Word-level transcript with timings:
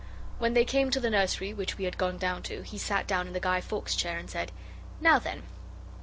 Then 0.39 0.55
they 0.55 0.65
came 0.65 0.89
to 0.89 0.99
the 0.99 1.11
nursery 1.11 1.53
which 1.53 1.77
we 1.77 1.85
had 1.85 1.95
gone 1.95 2.17
down 2.17 2.41
to, 2.49 2.55
and 2.55 2.65
he 2.65 2.79
sat 2.79 3.05
down 3.05 3.27
in 3.27 3.33
the 3.33 3.39
Guy 3.39 3.61
Fawkes 3.61 3.95
chair 3.95 4.17
and 4.17 4.27
said, 4.27 4.51
'Now 4.99 5.19
then. 5.19 5.43